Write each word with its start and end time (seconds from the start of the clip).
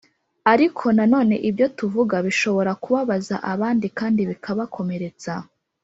Ariko 0.53 0.83
nanone 0.97 1.35
ibyo 1.49 1.65
tuvuga 1.77 2.15
bishobora 2.27 2.71
kubabaza 2.83 3.35
abandi 3.53 3.87
kandi 3.97 4.21
bikabakomeretsa 4.29 5.33